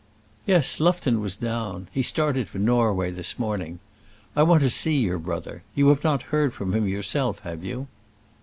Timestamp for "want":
4.41-4.63